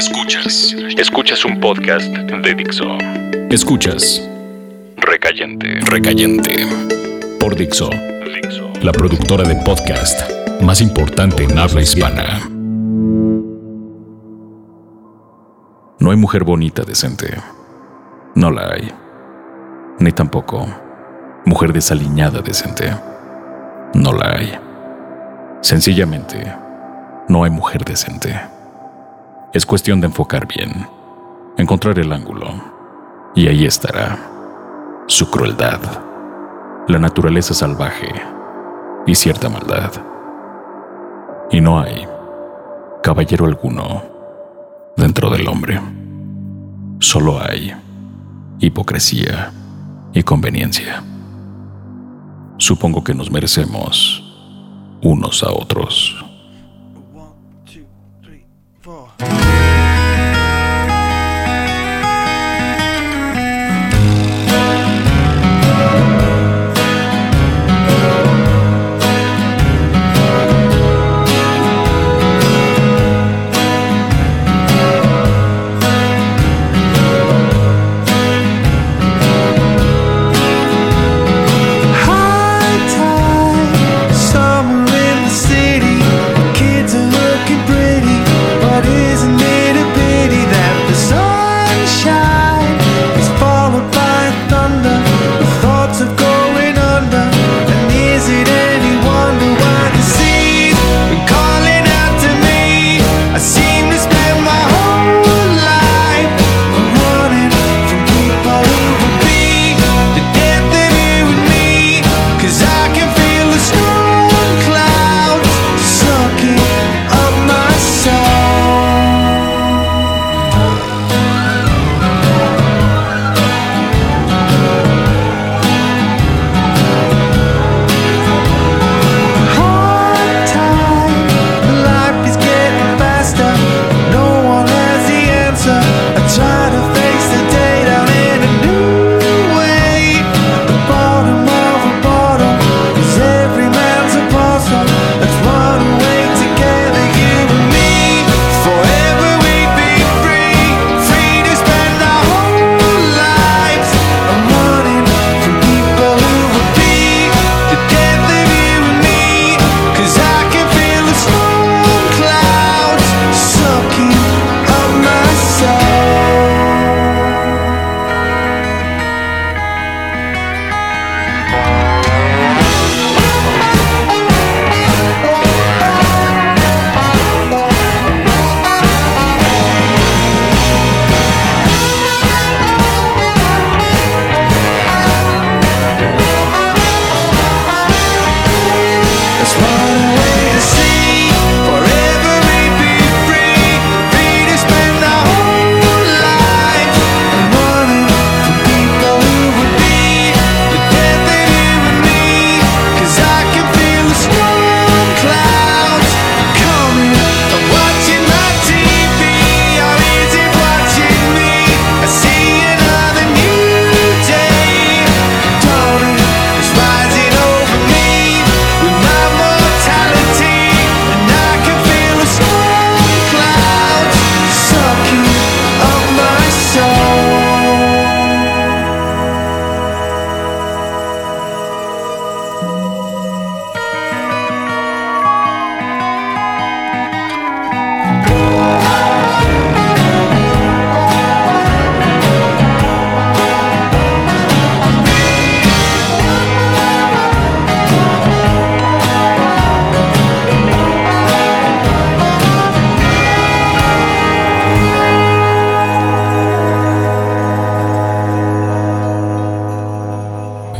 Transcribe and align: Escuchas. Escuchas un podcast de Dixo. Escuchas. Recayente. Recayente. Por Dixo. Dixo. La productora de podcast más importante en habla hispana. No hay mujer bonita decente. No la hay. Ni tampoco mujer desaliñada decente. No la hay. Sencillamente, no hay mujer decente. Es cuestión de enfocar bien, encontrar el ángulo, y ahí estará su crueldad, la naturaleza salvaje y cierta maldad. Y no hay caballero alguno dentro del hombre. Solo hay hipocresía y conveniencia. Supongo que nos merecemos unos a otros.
Escuchas. 0.00 0.74
Escuchas 0.96 1.44
un 1.44 1.60
podcast 1.60 2.06
de 2.06 2.54
Dixo. 2.54 2.86
Escuchas. 3.50 4.26
Recayente. 4.96 5.78
Recayente. 5.82 6.66
Por 7.38 7.54
Dixo. 7.54 7.90
Dixo. 7.90 8.72
La 8.80 8.92
productora 8.92 9.46
de 9.46 9.56
podcast 9.56 10.18
más 10.62 10.80
importante 10.80 11.44
en 11.44 11.58
habla 11.58 11.82
hispana. 11.82 12.48
No 15.98 16.10
hay 16.10 16.16
mujer 16.16 16.44
bonita 16.44 16.82
decente. 16.82 17.36
No 18.34 18.50
la 18.50 18.72
hay. 18.72 18.90
Ni 19.98 20.12
tampoco 20.12 20.66
mujer 21.44 21.74
desaliñada 21.74 22.40
decente. 22.40 22.90
No 23.92 24.14
la 24.14 24.36
hay. 24.36 24.58
Sencillamente, 25.60 26.50
no 27.28 27.44
hay 27.44 27.50
mujer 27.50 27.84
decente. 27.84 28.59
Es 29.52 29.66
cuestión 29.66 30.00
de 30.00 30.06
enfocar 30.06 30.46
bien, 30.46 30.86
encontrar 31.56 31.98
el 31.98 32.12
ángulo, 32.12 32.46
y 33.34 33.48
ahí 33.48 33.64
estará 33.64 34.16
su 35.08 35.28
crueldad, 35.28 35.80
la 36.86 37.00
naturaleza 37.00 37.52
salvaje 37.52 38.12
y 39.08 39.14
cierta 39.16 39.48
maldad. 39.48 39.90
Y 41.50 41.60
no 41.60 41.80
hay 41.80 42.06
caballero 43.02 43.46
alguno 43.46 44.04
dentro 44.96 45.28
del 45.30 45.48
hombre. 45.48 45.80
Solo 47.00 47.40
hay 47.42 47.74
hipocresía 48.60 49.50
y 50.12 50.22
conveniencia. 50.22 51.02
Supongo 52.56 53.02
que 53.02 53.14
nos 53.14 53.32
merecemos 53.32 54.22
unos 55.02 55.42
a 55.42 55.50
otros. 55.50 56.24